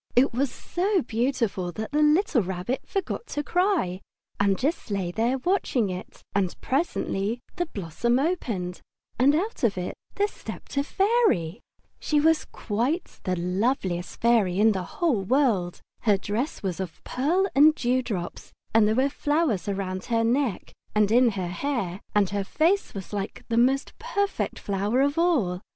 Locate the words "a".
10.75-10.83